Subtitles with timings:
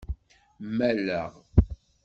[0.77, 1.31] Malleɣ.